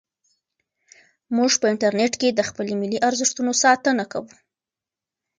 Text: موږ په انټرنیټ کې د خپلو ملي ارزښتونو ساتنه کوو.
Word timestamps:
موږ 1.35 1.51
په 1.61 1.65
انټرنیټ 1.73 2.13
کې 2.21 2.29
د 2.31 2.41
خپلو 2.49 2.73
ملي 2.81 2.99
ارزښتونو 3.07 3.51
ساتنه 3.63 4.03
کوو. 4.11 4.31